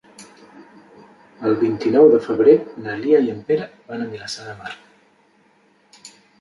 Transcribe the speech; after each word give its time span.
El 1.49 1.57
vint-i-nou 1.63 2.09
de 2.15 2.23
febrer 2.29 2.57
na 2.87 2.97
Lia 3.03 3.21
i 3.27 3.31
en 3.35 3.45
Pere 3.53 3.69
van 3.93 4.07
a 4.07 4.11
Vilassar 4.17 4.51
de 4.51 4.59
Mar. 4.65 4.77